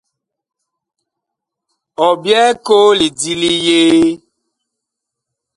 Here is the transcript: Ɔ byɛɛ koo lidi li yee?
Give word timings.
Ɔ 2.05 2.07
byɛɛ 2.21 2.45
koo 2.65 2.89
lidi 2.99 3.31
li 3.41 3.51
yee? 3.65 4.07